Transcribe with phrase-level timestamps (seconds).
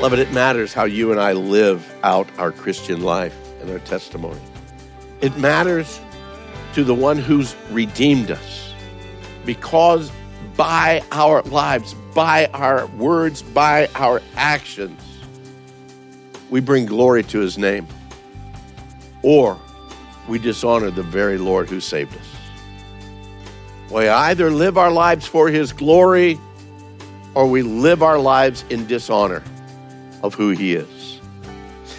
[0.00, 0.10] word.
[0.10, 4.40] Beloved, it matters how you and I live out our Christian life and our testimony.
[5.20, 6.00] It matters
[6.74, 8.72] to the one who's redeemed us
[9.44, 10.10] because
[10.56, 15.00] by our lives, by our words, by our actions,
[16.48, 17.86] we bring glory to his name
[19.22, 19.58] or
[20.28, 22.26] we dishonor the very Lord who saved us.
[23.90, 26.38] We either live our lives for his glory
[27.34, 29.42] or we live our lives in dishonor
[30.22, 31.20] of who he is.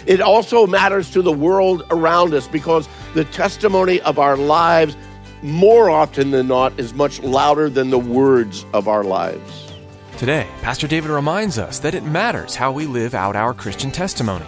[0.06, 4.96] It also matters to the world around us because the testimony of our lives,
[5.42, 9.72] more often than not, is much louder than the words of our lives.
[10.18, 14.46] Today, Pastor David reminds us that it matters how we live out our Christian testimony.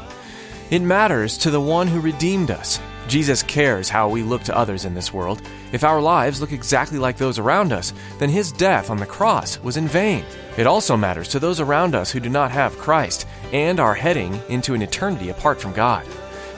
[0.70, 2.80] It matters to the one who redeemed us.
[3.06, 5.42] Jesus cares how we look to others in this world.
[5.72, 9.58] If our lives look exactly like those around us, then his death on the cross
[9.60, 10.24] was in vain.
[10.56, 14.40] It also matters to those around us who do not have Christ and are heading
[14.48, 16.06] into an eternity apart from God.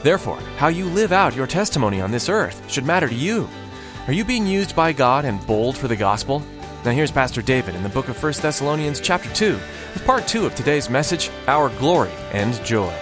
[0.03, 3.49] Therefore, how you live out your testimony on this earth should matter to you.
[4.07, 6.43] Are you being used by God and bold for the gospel?
[6.85, 9.55] Now here's Pastor David in the book of 1 Thessalonians chapter 2
[9.95, 12.95] with part 2 of today's message, Our Glory and Joy.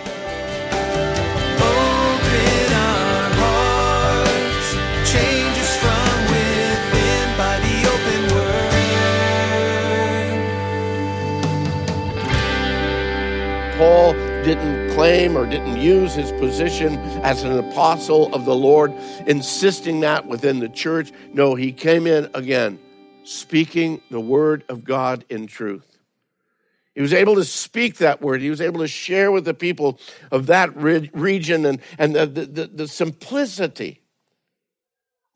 [13.77, 14.13] Paul
[14.45, 18.93] didn't claim or didn't use his position as an apostle of the Lord,
[19.27, 21.11] insisting that within the church.
[21.33, 22.79] No, he came in again,
[23.25, 25.99] speaking the word of God in truth.
[26.95, 28.41] He was able to speak that word.
[28.41, 29.99] He was able to share with the people
[30.31, 34.03] of that region and, and the, the, the simplicity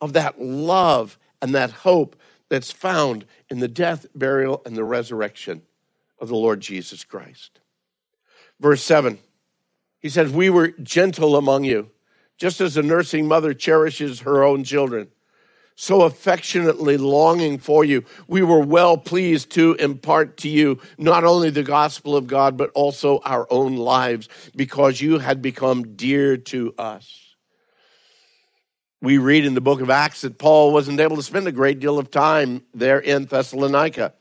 [0.00, 2.14] of that love and that hope
[2.48, 5.62] that's found in the death, burial, and the resurrection
[6.20, 7.58] of the Lord Jesus Christ.
[8.60, 9.18] Verse 7,
[10.00, 11.90] he says, We were gentle among you,
[12.36, 15.08] just as a nursing mother cherishes her own children
[15.80, 18.04] so affectionately longing for you.
[18.26, 22.70] We were well pleased to impart to you not only the gospel of God, but
[22.74, 27.36] also our own lives because you had become dear to us.
[29.00, 31.78] We read in the book of Acts that Paul wasn't able to spend a great
[31.78, 34.14] deal of time there in Thessalonica.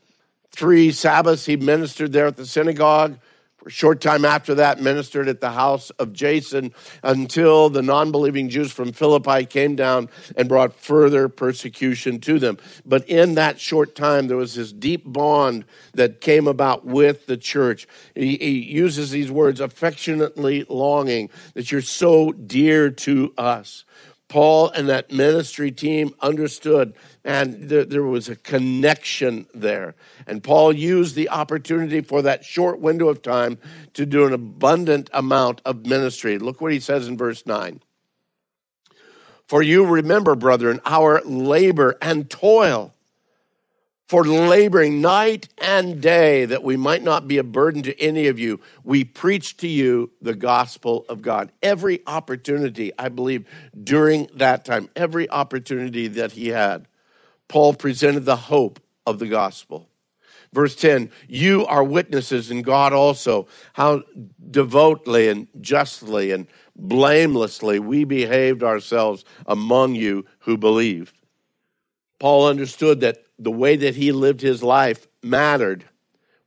[0.51, 3.17] Three Sabbaths he ministered there at the synagogue.
[3.57, 8.11] For a short time after that, ministered at the house of Jason until the non
[8.11, 12.59] believing Jews from Philippi came down and brought further persecution to them.
[12.85, 15.65] But in that short time, there was this deep bond
[15.95, 17.87] that came about with the church.
[18.13, 23.85] He, he uses these words affectionately longing that you're so dear to us.
[24.27, 26.93] Paul and that ministry team understood,
[27.23, 29.95] and there, there, was a connection there.
[30.25, 33.57] And Paul used the opportunity for that short window of time
[33.93, 36.37] to do an abundant amount of ministry.
[36.37, 37.81] Look what he says in verse 9.
[39.47, 42.93] For you remember, brethren, our labor and toil
[44.07, 48.39] for laboring night and day that we might not be a burden to any of
[48.39, 48.59] you.
[48.83, 51.51] We preach to you the gospel of God.
[51.61, 53.45] Every opportunity, I believe,
[53.83, 56.87] during that time, every opportunity that he had,
[57.49, 59.89] Paul presented the hope of the gospel.
[60.53, 64.03] Verse 10 You are witnesses, and God also, how
[64.49, 66.47] devoutly and justly and
[66.77, 71.13] blamelessly we behaved ourselves among you who believed.
[72.19, 75.85] Paul understood that the way that he lived his life mattered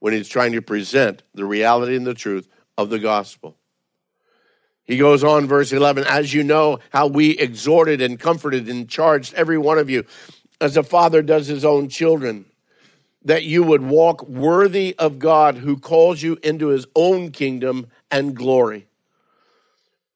[0.00, 3.56] when he's trying to present the reality and the truth of the gospel.
[4.84, 9.34] He goes on, verse 11, as you know how we exhorted and comforted and charged
[9.34, 10.04] every one of you,
[10.60, 12.44] as a father does his own children,
[13.24, 18.34] that you would walk worthy of God who calls you into his own kingdom and
[18.34, 18.88] glory.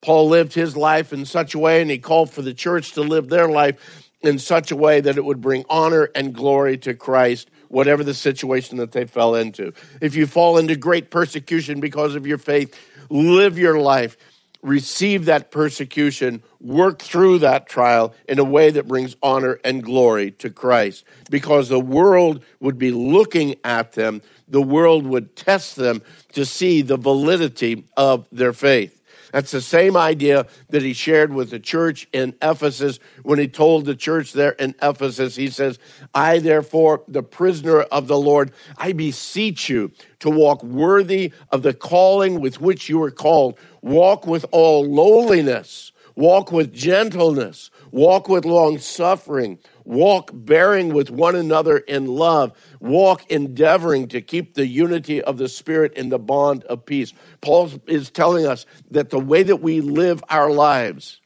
[0.01, 3.01] Paul lived his life in such a way, and he called for the church to
[3.01, 6.93] live their life in such a way that it would bring honor and glory to
[6.93, 9.73] Christ, whatever the situation that they fell into.
[10.01, 12.77] If you fall into great persecution because of your faith,
[13.09, 14.17] live your life
[14.65, 20.31] receive that persecution, work through that trial in a way that brings honor and glory
[20.31, 21.05] to Christ.
[21.29, 26.01] Because the world would be looking at them, the world would test them
[26.33, 28.94] to see the validity of their faith.
[29.35, 33.83] That's the same idea that he shared with the church in Ephesus when he told
[33.83, 35.77] the church there in Ephesus, he says,
[36.13, 41.73] I therefore, the prisoner of the Lord, I beseech you to walk worthy of the
[41.73, 43.59] calling with which you are called.
[43.81, 49.59] Walk with all lowliness, walk with gentleness, walk with long suffering.
[49.85, 55.47] Walk bearing with one another in love, walk endeavoring to keep the unity of the
[55.47, 57.13] Spirit in the bond of peace.
[57.39, 61.21] Paul is telling us that the way that we live our lives,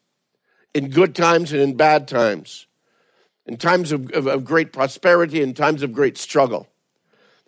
[0.74, 2.68] in good times and in bad times,
[3.46, 6.68] in times of, of, of great prosperity and times of great struggle,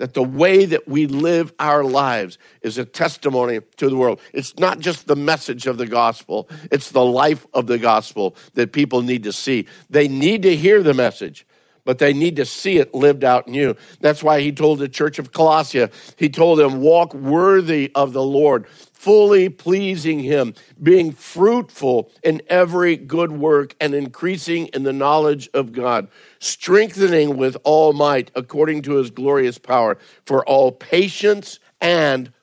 [0.01, 4.19] that the way that we live our lives is a testimony to the world.
[4.33, 8.73] It's not just the message of the gospel, it's the life of the gospel that
[8.73, 9.67] people need to see.
[9.91, 11.45] They need to hear the message,
[11.85, 13.75] but they need to see it lived out in you.
[13.99, 18.23] That's why he told the church of Colossia, he told them, walk worthy of the
[18.23, 25.47] Lord, fully pleasing him, being fruitful in every good work and increasing in the knowledge
[25.53, 26.07] of God,
[26.41, 32.33] strengthening with all might according to his glorious power for all patience and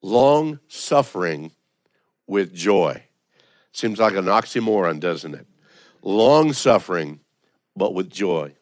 [0.00, 1.50] long suffering
[2.28, 3.02] with joy.
[3.72, 5.46] Seems like an oxymoron, doesn't it?
[6.02, 7.18] Long suffering,
[7.76, 8.54] but with joy.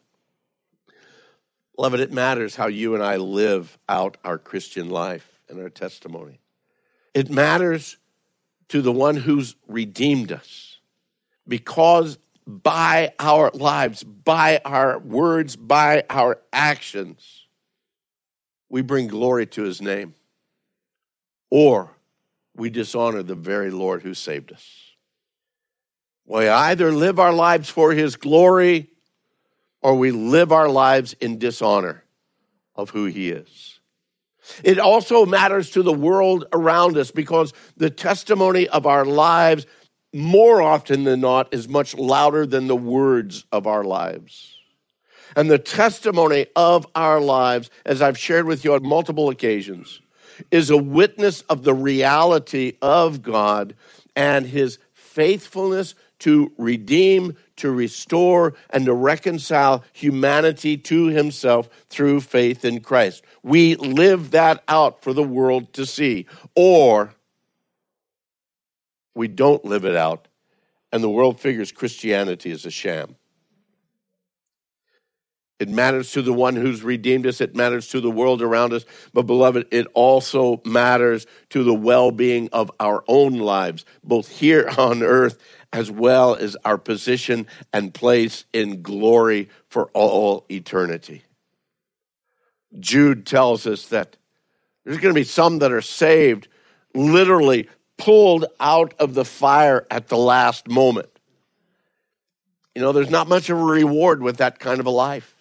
[1.75, 5.69] Beloved, it it matters how you and I live out our Christian life and our
[5.69, 6.39] testimony.
[7.13, 7.97] It matters
[8.69, 10.79] to the one who's redeemed us
[11.47, 17.45] because by our lives, by our words, by our actions,
[18.69, 20.15] we bring glory to his name
[21.49, 21.91] or
[22.55, 24.65] we dishonor the very Lord who saved us.
[26.25, 28.89] We either live our lives for his glory
[29.81, 32.03] or we live our lives in dishonor
[32.75, 33.79] of who he is.
[34.63, 39.65] It also matters to the world around us because the testimony of our lives,
[40.13, 44.57] more often than not, is much louder than the words of our lives.
[45.35, 50.01] And the testimony of our lives, as I've shared with you on multiple occasions,
[50.51, 53.75] is a witness of the reality of God
[54.15, 62.65] and his faithfulness to redeem, to restore, and to reconcile humanity to himself through faith
[62.65, 63.23] in Christ.
[63.43, 66.25] We live that out for the world to see.
[66.55, 67.13] Or
[69.17, 70.27] we don't live it out,
[70.91, 73.15] and the world figures Christianity is a sham.
[75.59, 77.41] It matters to the one who's redeemed us.
[77.41, 78.85] It matters to the world around us.
[79.11, 84.69] But, beloved, it also matters to the well being of our own lives, both here
[84.77, 85.39] on earth
[85.73, 91.23] as well as our position and place in glory for all eternity.
[92.79, 94.15] Jude tells us that
[94.85, 96.47] there's going to be some that are saved,
[96.93, 97.67] literally
[97.97, 101.09] pulled out of the fire at the last moment.
[102.75, 105.33] You know, there's not much of a reward with that kind of a life.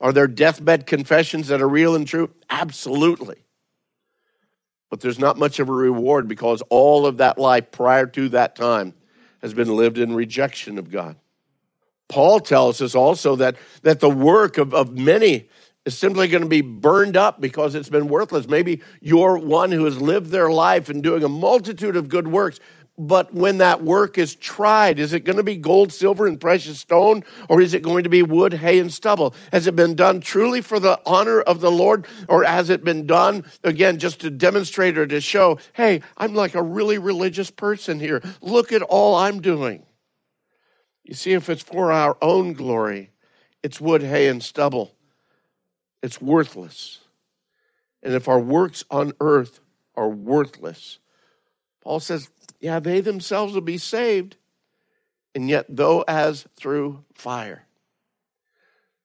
[0.00, 2.30] Are there deathbed confessions that are real and true?
[2.50, 3.36] Absolutely.
[4.90, 8.56] But there's not much of a reward because all of that life prior to that
[8.56, 8.94] time
[9.40, 11.16] has been lived in rejection of God.
[12.08, 15.48] Paul tells us also that, that the work of, of many
[15.86, 18.48] is simply going to be burned up because it's been worthless.
[18.48, 22.58] Maybe you're one who has lived their life and doing a multitude of good works,
[22.98, 26.80] but when that work is tried, is it going to be gold, silver, and precious
[26.80, 29.34] stone, or is it going to be wood, hay, and stubble?
[29.52, 33.06] Has it been done truly for the honor of the Lord, or has it been
[33.06, 38.00] done, again, just to demonstrate or to show, hey, I'm like a really religious person
[38.00, 38.22] here.
[38.40, 39.84] Look at all I'm doing.
[41.04, 43.12] You see, if it's for our own glory,
[43.62, 44.95] it's wood, hay, and stubble.
[46.02, 47.00] It's worthless.
[48.02, 49.60] And if our works on earth
[49.94, 50.98] are worthless,
[51.82, 54.36] Paul says, yeah, they themselves will be saved,
[55.34, 57.64] and yet, though as through fire.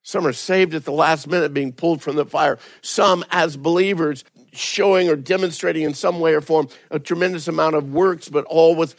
[0.02, 2.58] Some are saved at the last minute, being pulled from the fire.
[2.80, 7.92] Some, as believers, showing or demonstrating in some way or form a tremendous amount of
[7.92, 8.96] works, but all with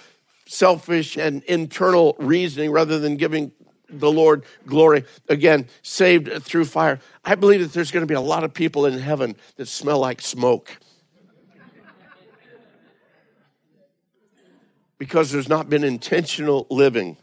[0.48, 3.52] selfish and internal reasoning rather than giving
[4.00, 5.06] the Lord glory.
[5.30, 7.00] Again, saved through fire.
[7.24, 10.00] I believe that there's going to be a lot of people in heaven that smell
[10.00, 10.78] like smoke.
[15.04, 17.18] because there's not been intentional living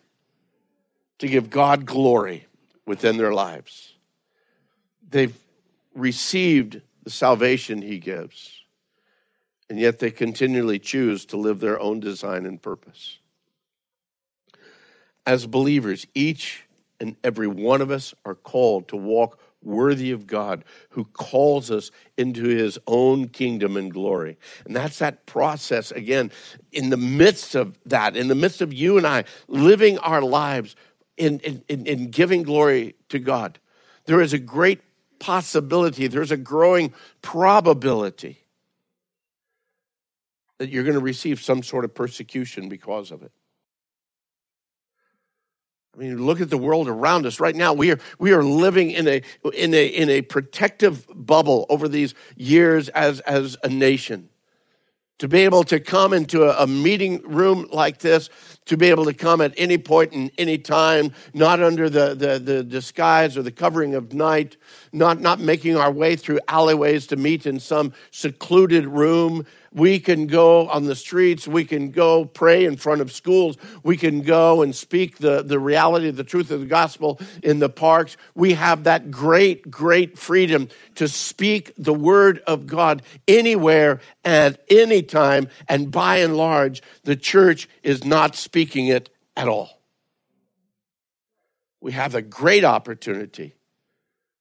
[1.18, 2.46] to give God glory
[2.84, 3.94] within their lives.
[5.08, 5.34] They've
[5.94, 8.64] received the salvation He gives,
[9.70, 13.19] and yet they continually choose to live their own design and purpose.
[15.30, 16.64] As believers, each
[16.98, 21.92] and every one of us are called to walk worthy of God who calls us
[22.16, 24.38] into his own kingdom and glory.
[24.64, 26.32] And that's that process again,
[26.72, 30.74] in the midst of that, in the midst of you and I living our lives
[31.16, 33.60] in, in, in giving glory to God,
[34.06, 34.80] there is a great
[35.20, 38.40] possibility, there's a growing probability
[40.58, 43.30] that you're going to receive some sort of persecution because of it.
[45.94, 47.72] I mean, look at the world around us right now.
[47.72, 52.14] We are we are living in a in a in a protective bubble over these
[52.36, 54.28] years as as a nation.
[55.18, 58.30] To be able to come into a, a meeting room like this,
[58.64, 62.38] to be able to come at any point in any time, not under the, the,
[62.38, 64.56] the disguise or the covering of night,
[64.94, 70.26] not, not making our way through alleyways to meet in some secluded room, we can
[70.26, 71.46] go on the streets.
[71.46, 73.56] We can go pray in front of schools.
[73.84, 77.68] We can go and speak the, the reality, the truth of the gospel in the
[77.68, 78.16] parks.
[78.34, 85.02] We have that great, great freedom to speak the word of God anywhere at any
[85.02, 85.48] time.
[85.68, 89.80] And by and large, the church is not speaking it at all.
[91.80, 93.54] We have a great opportunity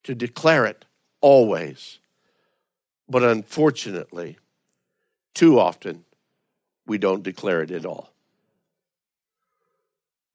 [0.03, 0.85] to declare it
[1.21, 1.99] always.
[3.07, 4.37] But unfortunately,
[5.33, 6.05] too often,
[6.85, 8.11] we don't declare it at all.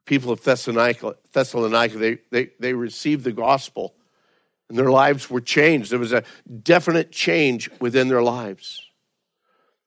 [0.06, 3.94] People of Thessalonica, Thessalonica they, they, they received the gospel
[4.68, 5.90] and their lives were changed.
[5.90, 6.24] There was a
[6.62, 8.82] definite change within their lives.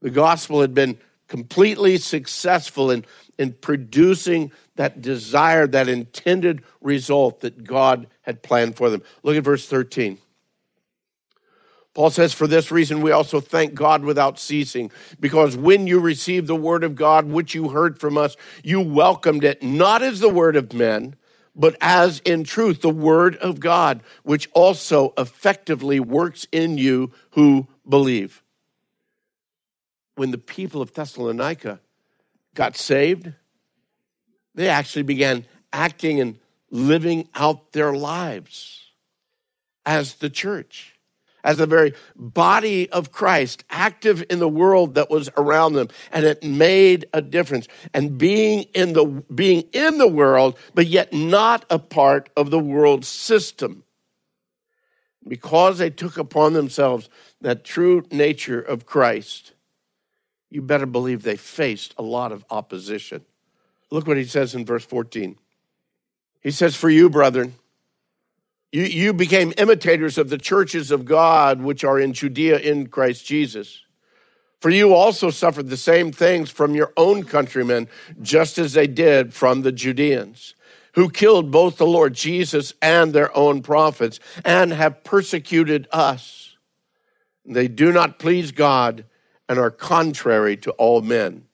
[0.02, 0.98] The gospel had been
[1.28, 3.06] completely successful in,
[3.38, 9.04] in producing that desire, that intended result that God had planned for them.
[9.24, 10.20] Look at verse 13.
[11.98, 16.46] Paul says, For this reason, we also thank God without ceasing, because when you received
[16.46, 20.30] the word of God, which you heard from us, you welcomed it not as the
[20.30, 21.16] word of men,
[21.56, 27.68] but as in truth the word of God, which also effectively works in you who
[27.90, 28.44] believe.
[30.18, 31.80] When the people of Thessalonica
[32.54, 33.34] got saved,
[34.54, 36.38] they actually began acting and
[36.70, 38.92] living out their lives
[39.84, 40.94] as the church
[41.48, 46.26] as the very body of Christ, active in the world that was around them, and
[46.26, 47.70] it made a difference.
[47.94, 52.60] And being in the being in the world, but yet not a part of the
[52.60, 53.84] world system.
[55.26, 57.10] Because they took upon themselves
[57.42, 59.54] that true nature of Christ,
[60.50, 63.24] you better believe they faced a lot of opposition.
[63.90, 65.38] Look what he says in verse 14.
[66.42, 67.56] He says, For you, brethren,
[68.72, 73.26] you, you became imitators of the churches of God which are in Judea in Christ
[73.26, 73.82] Jesus.
[74.60, 77.88] For you also suffered the same things from your own countrymen,
[78.22, 80.56] just as they did from the Judeans,
[80.94, 86.56] who killed both the Lord Jesus and their own prophets, and have persecuted us.
[87.46, 89.06] They do not please God
[89.48, 91.47] and are contrary to all men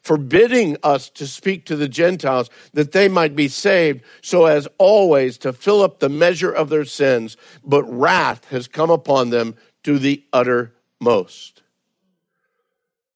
[0.00, 5.38] forbidding us to speak to the Gentiles that they might be saved, so as always
[5.38, 7.36] to fill up the measure of their sins.
[7.64, 9.54] But wrath has come upon them
[9.84, 11.62] to the uttermost.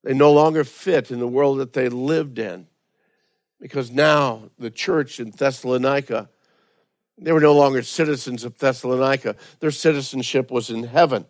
[0.03, 2.67] They no longer fit in the world that they lived in
[3.59, 6.29] because now the church in Thessalonica,
[7.17, 9.37] they were no longer citizens of Thessalonica.
[9.61, 11.25] Their citizenship was in heaven.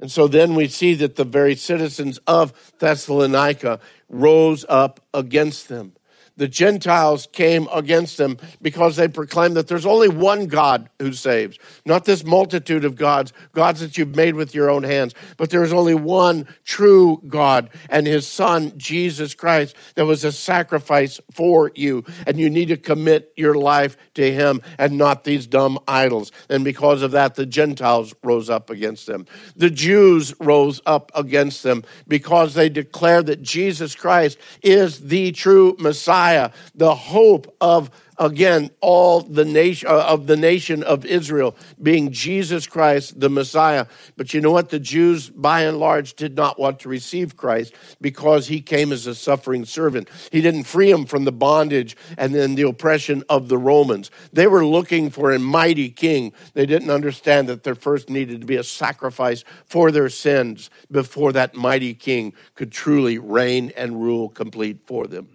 [0.00, 3.78] And so then we see that the very citizens of Thessalonica
[4.08, 5.92] rose up against them
[6.40, 11.58] the Gentiles came against them because they proclaimed that there's only one God who saves,
[11.84, 15.62] not this multitude of gods, gods that you've made with your own hands, but there
[15.62, 21.72] is only one true God and his son, Jesus Christ, that was a sacrifice for
[21.74, 22.06] you.
[22.26, 26.32] And you need to commit your life to him and not these dumb idols.
[26.48, 29.26] And because of that, the Gentiles rose up against them.
[29.56, 35.76] The Jews rose up against them because they declared that Jesus Christ is the true
[35.78, 41.56] Messiah Messiah, the hope of again all the nation uh, of the nation of Israel
[41.82, 43.86] being Jesus Christ the Messiah.
[44.16, 44.68] But you know what?
[44.68, 49.06] The Jews by and large did not want to receive Christ because he came as
[49.06, 50.08] a suffering servant.
[50.30, 54.10] He didn't free them from the bondage and then the oppression of the Romans.
[54.32, 56.32] They were looking for a mighty king.
[56.52, 61.32] They didn't understand that there first needed to be a sacrifice for their sins before
[61.32, 65.28] that mighty king could truly reign and rule complete for them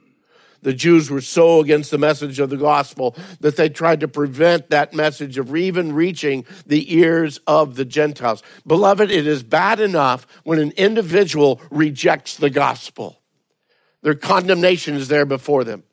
[0.62, 4.70] The Jews were so against the message of the gospel that they tried to prevent
[4.70, 8.42] that message of even reaching the ears of the Gentiles.
[8.66, 13.22] Beloved, it is bad enough when an individual rejects the gospel.
[14.02, 15.84] Their condemnation is there before them.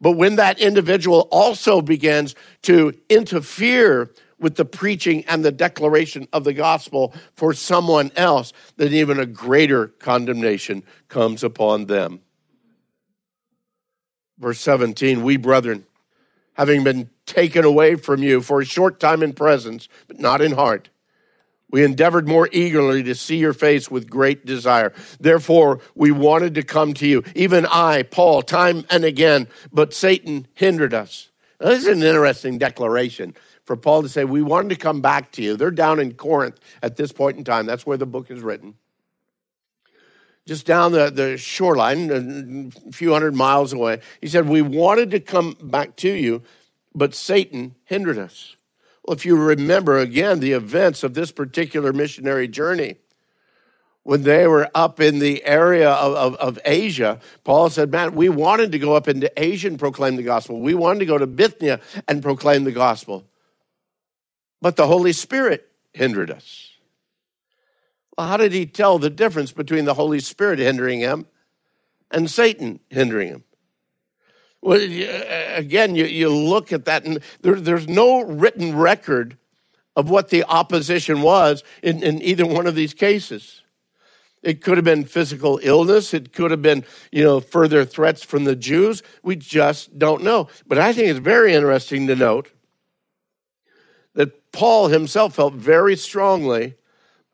[0.00, 6.44] But when that individual also begins to interfere with the preaching and the declaration of
[6.44, 12.20] the gospel for someone else, then even a greater condemnation comes upon them.
[14.38, 15.86] Verse 17, we brethren,
[16.54, 20.52] having been taken away from you for a short time in presence, but not in
[20.52, 20.88] heart,
[21.72, 24.92] we endeavored more eagerly to see your face with great desire.
[25.18, 30.46] Therefore, we wanted to come to you, even I, Paul, time and again, but Satan
[30.52, 31.30] hindered us.
[31.60, 33.34] Now, this is an interesting declaration
[33.64, 35.56] for Paul to say, We wanted to come back to you.
[35.56, 37.64] They're down in Corinth at this point in time.
[37.64, 38.74] That's where the book is written.
[40.46, 44.00] Just down the, the shoreline, a few hundred miles away.
[44.20, 46.42] He said, We wanted to come back to you,
[46.94, 48.56] but Satan hindered us.
[49.04, 52.96] Well, if you remember again the events of this particular missionary journey,
[54.04, 58.28] when they were up in the area of, of, of, Asia, Paul said, Man, we
[58.28, 60.60] wanted to go up into Asia and proclaim the gospel.
[60.60, 63.24] We wanted to go to Bithynia and proclaim the gospel.
[64.60, 66.71] But the Holy Spirit hindered us.
[68.16, 71.26] Well, how did he tell the difference between the Holy Spirit hindering him
[72.10, 73.44] and Satan hindering him?
[74.60, 79.36] Well, uh, uh, again, you, you look at that, and there, there's no written record
[79.96, 83.62] of what the opposition was in, in either one of these cases.
[84.42, 86.12] It could have been physical illness.
[86.14, 89.02] It could have been, you know, further threats from the Jews.
[89.22, 90.48] We just don't know.
[90.66, 92.50] But I think it's very interesting to note
[94.14, 96.74] that Paul himself felt very strongly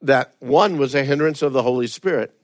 [0.03, 2.35] that one was a hindrance of the Holy Spirit.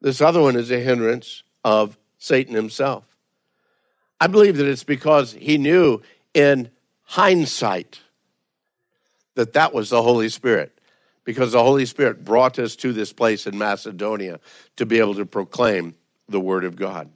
[0.00, 3.04] This other one is a hindrance of Satan himself.
[4.20, 6.02] I believe that it's because he knew
[6.34, 6.70] in
[7.04, 8.00] hindsight
[9.34, 10.76] that that was the Holy Spirit,
[11.24, 14.40] because the Holy Spirit brought us to this place in Macedonia
[14.76, 15.94] to be able to proclaim
[16.28, 17.10] the Word of God.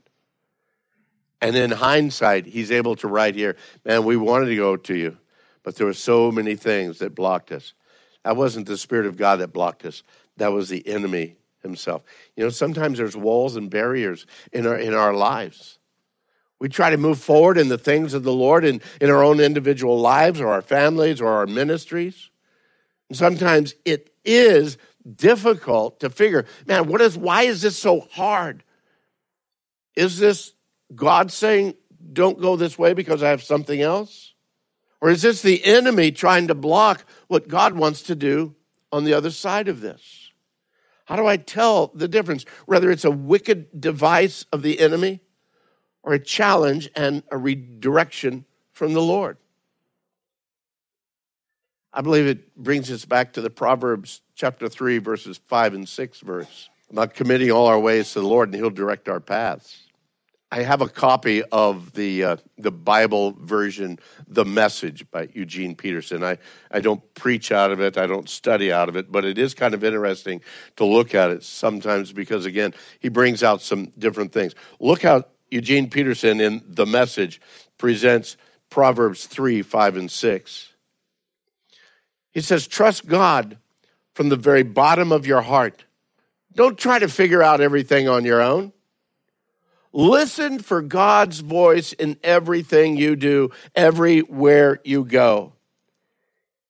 [1.41, 5.17] And in hindsight, he's able to write here, man, we wanted to go to you,
[5.61, 7.73] but there were so many things that blocked us.
[8.23, 10.03] That wasn't the Spirit of God that blocked us,
[10.37, 12.03] that was the enemy himself.
[12.35, 15.79] You know, sometimes there's walls and barriers in our, in our lives.
[16.59, 19.39] We try to move forward in the things of the Lord in, in our own
[19.39, 22.29] individual lives or our families or our ministries.
[23.09, 24.77] And sometimes it is
[25.15, 28.63] difficult to figure, man, what is why is this so hard?
[29.95, 30.53] Is this
[30.95, 31.75] God saying,
[32.13, 34.32] don't go this way because I have something else?
[35.03, 38.55] Or is this the enemy trying to block what God wants to do
[38.89, 40.31] on the other side of this?
[41.03, 42.45] How do I tell the difference?
[42.67, 45.19] Whether it's a wicked device of the enemy
[46.03, 49.35] or a challenge and a redirection from the Lord.
[51.91, 56.19] I believe it brings us back to the Proverbs chapter 3, verses 5 and 6
[56.21, 59.79] verse about committing all our ways to the Lord and He'll direct our paths.
[60.53, 66.23] I have a copy of the uh, the Bible version, The Message by Eugene Peterson.
[66.23, 66.37] I,
[66.69, 69.55] I don't preach out of it, I don't study out of it, but it is
[69.55, 70.41] kind of interesting
[70.75, 74.53] to look at it sometimes because, again, he brings out some different things.
[74.79, 77.41] Look how Eugene Peterson in The Message
[77.79, 78.37] presents
[78.69, 80.69] Proverbs 3, 5, and 6.
[82.29, 83.57] He says, Trust God
[84.13, 85.85] from the very bottom of your heart.
[86.53, 88.71] Don't try to figure out everything on your own.
[89.93, 95.53] Listen for God's voice in everything you do, everywhere you go.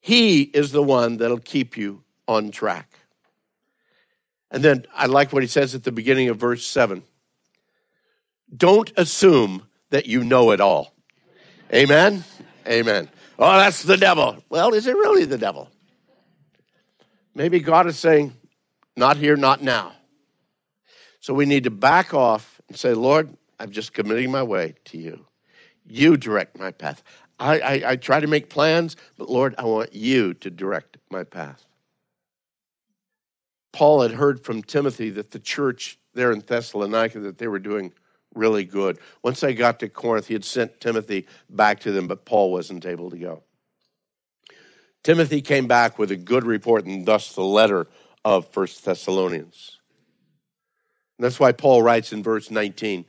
[0.01, 2.99] He is the one that'll keep you on track.
[4.51, 7.03] And then I like what he says at the beginning of verse 7
[8.55, 10.93] don't assume that you know it all.
[11.73, 12.23] Amen?
[12.67, 13.09] Amen.
[13.39, 14.43] Oh, that's the devil.
[14.49, 15.69] Well, is it really the devil?
[17.33, 18.33] Maybe God is saying,
[18.95, 19.93] not here, not now.
[21.19, 24.97] So we need to back off and say, Lord, I'm just committing my way to
[24.97, 25.25] you.
[25.85, 27.03] You direct my path.
[27.39, 31.23] I, I, I try to make plans, but Lord, I want you to direct my
[31.23, 31.65] path.
[33.71, 37.91] Paul had heard from Timothy that the church there in Thessalonica that they were doing
[38.35, 38.99] really good.
[39.23, 42.85] Once they got to Corinth, he had sent Timothy back to them, but Paul wasn't
[42.85, 43.43] able to go.
[45.03, 47.87] Timothy came back with a good report, and thus the letter
[48.23, 49.79] of First Thessalonians.
[51.19, 53.05] That's why Paul writes in verse 19.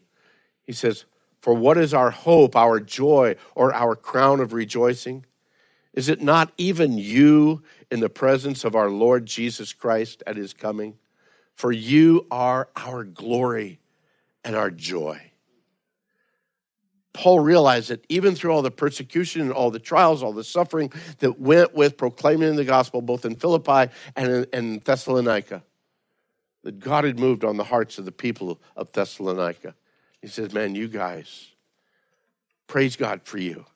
[0.62, 1.04] He says,
[1.40, 5.24] For what is our hope, our joy, or our crown of rejoicing?
[5.92, 10.52] Is it not even you in the presence of our Lord Jesus Christ at his
[10.52, 10.96] coming?
[11.54, 13.78] For you are our glory
[14.44, 15.20] and our joy.
[17.12, 20.92] Paul realized that even through all the persecution and all the trials, all the suffering
[21.20, 25.62] that went with proclaiming the gospel, both in Philippi and in Thessalonica,
[26.64, 29.74] that God had moved on the hearts of the people of Thessalonica.
[30.20, 31.52] He says, Man, you guys,
[32.66, 33.66] praise God for you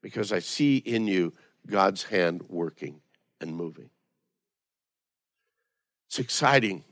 [0.00, 1.34] because I see in you
[1.66, 3.00] God's hand working
[3.40, 3.90] and moving.
[6.06, 6.84] It's exciting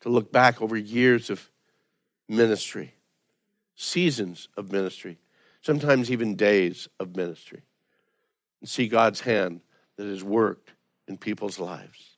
[0.00, 1.50] to look back over years of
[2.28, 2.94] ministry,
[3.74, 5.18] seasons of ministry,
[5.60, 7.62] sometimes even days of ministry,
[8.60, 9.60] and see God's hand
[9.96, 10.72] that has worked
[11.08, 12.17] in people's lives.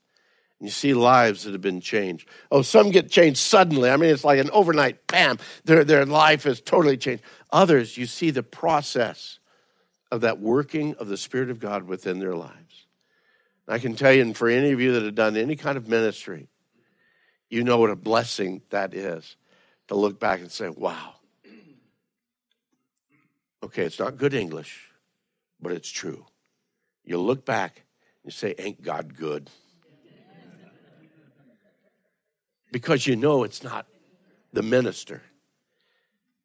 [0.61, 2.29] And you see lives that have been changed.
[2.51, 3.91] Oh, some get changed suddenly.
[3.91, 7.23] I mean, it's like an overnight, bam, their, their life is totally changed.
[7.51, 9.39] Others, you see the process
[10.13, 12.87] of that working of the Spirit of God within their lives.
[13.67, 15.89] I can tell you, and for any of you that have done any kind of
[15.89, 16.49] ministry,
[17.49, 19.37] you know what a blessing that is
[19.89, 21.15] to look back and say, wow.
[23.63, 24.91] Okay, it's not good English,
[25.61, 26.27] but it's true.
[27.05, 27.83] You look back
[28.25, 29.51] and say, Ain't God good?
[32.73, 33.87] Because you know it's not
[34.53, 35.23] the minister,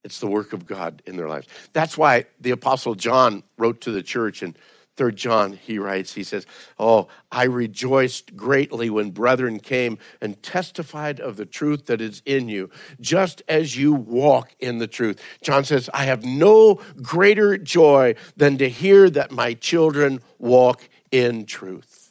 [0.04, 1.48] it's the work of God in their lives.
[1.74, 4.56] That's why the Apostle John wrote to the church in
[4.96, 6.46] Third John, he writes, he says,
[6.80, 12.48] Oh, I rejoiced greatly when brethren came and testified of the truth that is in
[12.48, 12.70] you,
[13.02, 15.22] just as you walk in the truth.
[15.42, 21.46] John says, I have no greater joy than to hear that my children walk in
[21.46, 22.05] truth.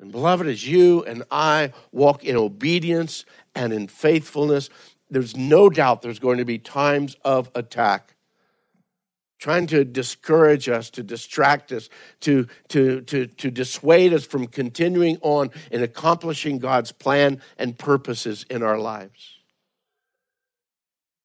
[0.00, 4.70] And beloved, as you and I walk in obedience and in faithfulness,
[5.10, 8.14] there's no doubt there's going to be times of attack
[9.38, 11.88] trying to discourage us, to distract us,
[12.20, 18.44] to, to, to, to dissuade us from continuing on in accomplishing God's plan and purposes
[18.50, 19.38] in our lives.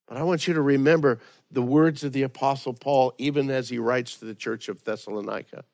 [0.07, 3.79] But I want you to remember the words of the Apostle Paul, even as he
[3.79, 5.65] writes to the church of Thessalonica.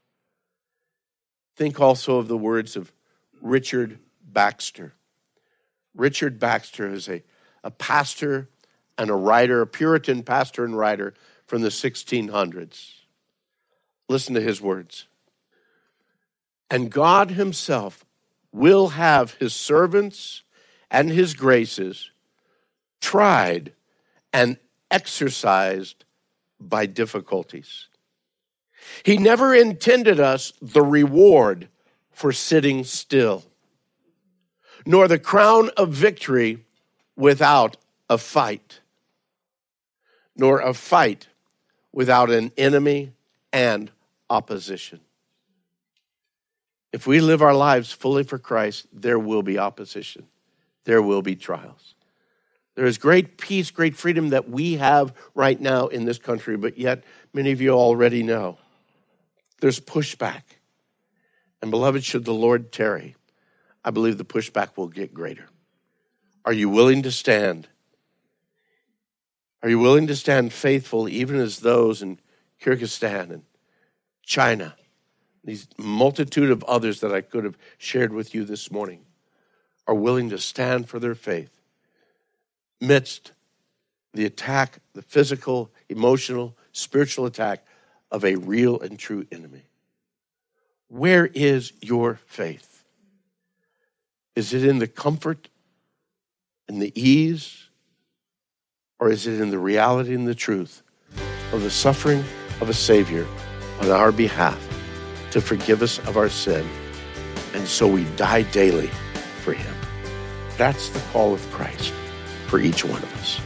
[1.60, 2.93] Think also of the words of
[3.41, 4.93] Richard Baxter.
[5.93, 7.22] Richard Baxter is a,
[7.65, 8.48] a pastor
[8.98, 11.15] and a writer, a Puritan pastor and writer
[11.48, 12.91] from the 1600s.
[14.08, 15.08] Listen to his words.
[16.72, 18.06] And God Himself
[18.54, 20.43] will have His servants
[20.89, 22.10] and His graces
[23.02, 23.74] tried
[24.32, 24.56] and
[24.89, 26.06] exercised
[26.58, 27.88] by difficulties.
[29.04, 31.69] He never intended us the reward
[32.12, 33.45] for sitting still,
[34.86, 36.65] nor the crown of victory
[37.15, 37.78] without
[38.10, 38.82] a fight,
[40.36, 41.28] nor a fight
[41.91, 43.13] without an enemy
[43.54, 43.91] and
[44.30, 44.99] opposition.
[46.91, 50.28] If we live our lives fully for Christ, there will be opposition,
[50.86, 51.95] there will be trials.
[52.75, 56.78] There is great peace, great freedom that we have right now in this country, but
[56.78, 58.58] yet many of you already know
[59.62, 60.43] there's pushback.
[61.62, 63.15] And beloved, should the Lord tarry,
[63.84, 65.50] I believe the pushback will get greater.
[66.45, 67.67] Are you willing to stand
[69.62, 72.19] are you willing to stand faithful even as those in
[72.62, 73.43] Kyrgyzstan and
[74.24, 74.76] China,
[75.43, 79.02] these multitude of others that I could have shared with you this morning,
[79.88, 81.50] are willing to stand for their faith
[82.82, 83.34] amidst
[84.13, 87.65] the attack, the physical, emotional, spiritual attack
[88.12, 89.63] of a real and true enemy?
[90.88, 92.84] Where is your faith?
[94.36, 95.50] Is it in the comfort
[96.67, 97.69] and the ease
[99.00, 100.82] or is it in the reality and the truth
[101.54, 102.24] of the suffering
[102.62, 103.26] of a Savior
[103.82, 104.60] on our behalf
[105.32, 106.67] to forgive us of our sin?
[107.54, 108.89] And so we die daily
[109.41, 109.76] for Him.
[110.58, 111.93] That's the call of Christ
[112.48, 113.39] for each one of us.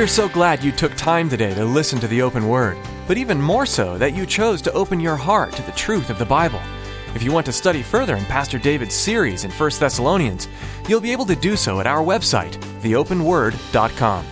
[0.00, 3.38] We're so glad you took time today to listen to the open word but even
[3.38, 6.58] more so that you chose to open your heart to the truth of the Bible.
[7.14, 10.48] If you want to study further in Pastor David's series in 1 Thessalonians,
[10.88, 14.24] you'll be able to do so at our website, theopenword.com.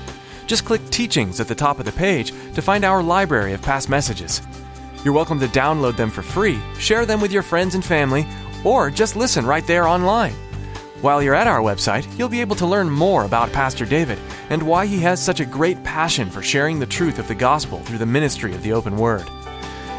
[0.47, 3.91] Just click Teachings at the top of the page to find our library of past
[3.91, 4.41] messages.
[5.05, 8.27] You're welcome to download them for free, share them with your friends and family,
[8.65, 10.33] or just listen right there online.
[11.01, 14.19] While you're at our website, you'll be able to learn more about Pastor David
[14.51, 17.79] and why he has such a great passion for sharing the truth of the gospel
[17.79, 19.25] through the ministry of the open word.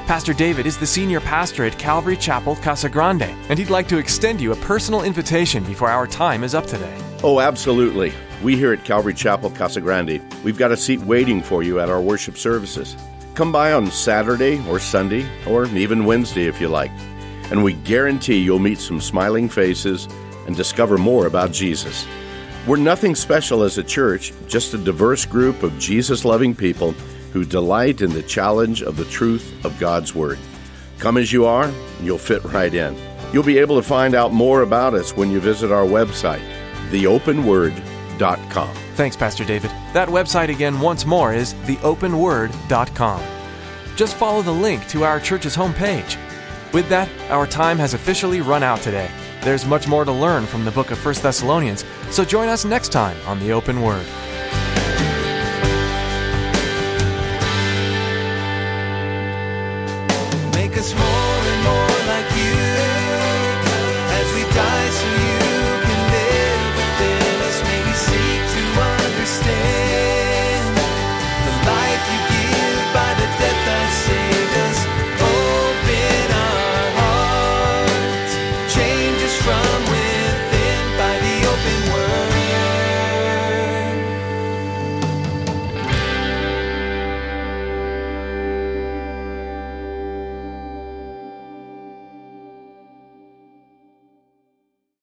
[0.07, 3.97] Pastor David is the senior pastor at Calvary Chapel, Casa Grande, and he'd like to
[3.97, 6.97] extend you a personal invitation before our time is up today.
[7.23, 8.12] Oh, absolutely.
[8.43, 11.88] We here at Calvary Chapel, Casa Grande, we've got a seat waiting for you at
[11.88, 12.97] our worship services.
[13.35, 16.91] Come by on Saturday or Sunday, or even Wednesday if you like,
[17.51, 20.09] and we guarantee you'll meet some smiling faces
[20.49, 22.07] and discover more about Jesus.
[22.65, 26.93] We're nothing special as a church, just a diverse group of Jesus loving people
[27.33, 30.39] who delight in the challenge of the truth of God's Word.
[30.97, 32.97] Come as you are, you'll fit right in.
[33.31, 36.41] You'll be able to find out more about us when you visit our website,
[36.89, 38.75] theopenword.com.
[38.95, 39.69] Thanks, Pastor David.
[39.93, 43.23] That website again, once more, is theopenword.com.
[43.95, 46.17] Just follow the link to our church's homepage.
[46.73, 49.12] With that, our time has officially run out today.
[49.41, 52.89] There's much more to learn from the book of 1 Thessalonians, so join us next
[52.89, 54.06] time on The Open Word.